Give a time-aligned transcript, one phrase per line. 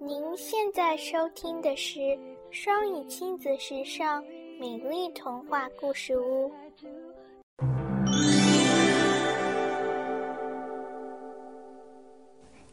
[0.00, 1.98] 您现在收听的是
[2.52, 4.22] 双语亲子时尚
[4.60, 6.52] 美丽童话故事屋。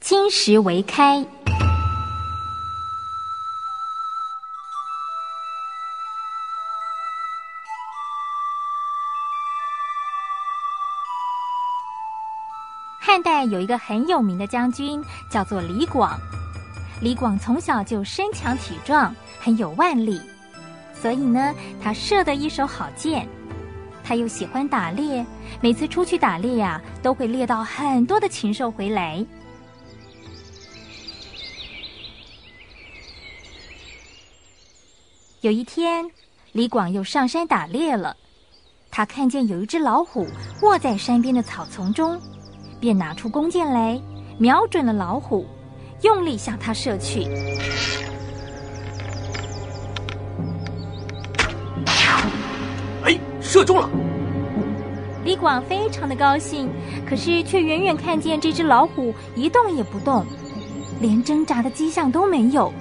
[0.00, 1.24] 金石为开。
[13.00, 15.00] 汉代有一个很有名的将军，
[15.30, 16.18] 叫做李广。
[17.02, 20.20] 李广从小就身强体壮，很有腕力，
[20.94, 21.52] 所以呢，
[21.82, 23.28] 他射得一手好箭。
[24.04, 25.26] 他又喜欢打猎，
[25.60, 29.24] 每次出去打猎呀，都会猎到很多的禽兽回来。
[35.40, 36.08] 有一天，
[36.52, 38.16] 李广又上山打猎了，
[38.92, 40.24] 他看见有一只老虎
[40.62, 42.16] 卧在山边的草丛中。
[42.78, 44.00] 便拿出弓箭来，
[44.38, 45.46] 瞄准了老虎，
[46.02, 47.24] 用力向他射去。
[53.04, 53.88] 哎，射中了！
[55.24, 56.68] 李广非常的高兴，
[57.08, 60.26] 可是却远远看见这只老虎一动也不动，
[61.00, 62.72] 连挣扎的迹象都没有。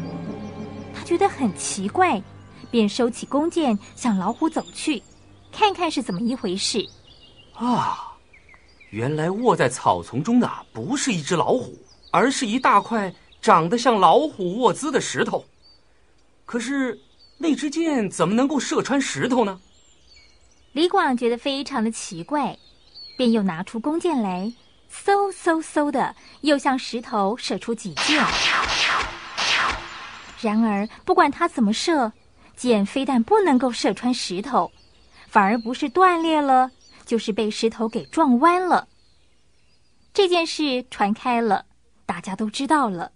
[0.94, 2.22] 他觉得很奇怪，
[2.70, 5.02] 便收起弓箭向老虎走去，
[5.52, 6.84] 看看是怎么一回事。
[7.54, 8.08] 啊！
[8.90, 11.78] 原来卧在草丛中的不是一只老虎，
[12.12, 15.44] 而是一大块长得像老虎卧姿的石头。
[16.46, 17.00] 可是，
[17.38, 19.60] 那支箭怎么能够射穿石头呢？
[20.74, 22.58] 李广觉得非常的奇怪，
[23.18, 24.54] 便又拿出弓箭来，
[24.94, 28.24] 嗖嗖嗖的又向石头射出几箭。
[30.40, 32.12] 然而，不管他怎么射，
[32.56, 34.72] 箭非但不能够射穿石头，
[35.28, 36.70] 反而不是断裂了。
[37.04, 38.88] 就是被石头给撞弯了。
[40.14, 41.66] 这件事传开了，
[42.12, 43.10] 大家都知道了。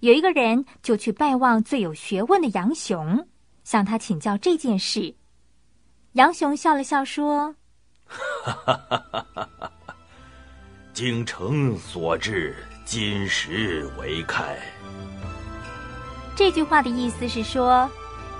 [0.00, 3.26] 有一个人就去拜望最有学问的杨雄，
[3.64, 5.14] 向他请教这件事。
[6.12, 7.54] 杨雄笑了笑说
[8.04, 9.72] ：“哈哈哈哈哈哈！
[10.92, 12.54] 精诚所至，
[12.84, 14.54] 金石为开。”
[16.36, 17.90] 这句话的意思是说，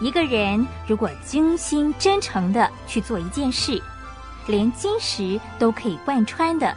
[0.03, 3.83] 一个人如果精心真诚的去做一件事。
[4.47, 6.77] 连金石都可以贯穿的，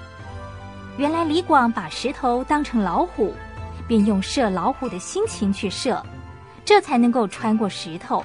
[0.98, 3.34] 原来李广把石头当成老虎，
[3.88, 6.02] 便用射老虎的心情去射，
[6.64, 8.24] 这才能够穿过石头。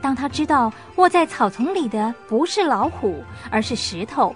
[0.00, 4.34] 当他知道卧在草丛里的不是老虎，而是石头，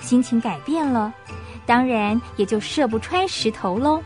[0.00, 1.12] 心情改变了，
[1.66, 4.02] 当然也就射不穿石头喽。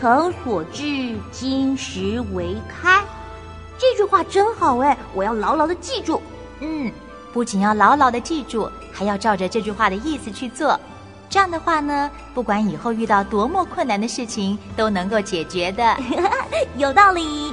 [0.00, 3.04] 诚所至，金石为开。
[3.76, 6.22] 这句话真好哎，我要牢牢的记住。
[6.60, 6.90] 嗯，
[7.34, 10.80] 不仅要牢牢的记住，还要照着这句话的意思去做。
[11.28, 15.94] 这样的话呢，不管以后遇到多么困难的事情，都能够解决的。
[16.78, 17.52] 有道理。